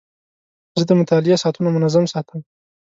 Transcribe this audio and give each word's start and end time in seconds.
زه 0.79 0.83
د 0.89 0.91
مطالعې 1.01 1.41
ساعتونه 1.43 1.69
منظم 1.71 2.05
ساتم. 2.13 2.39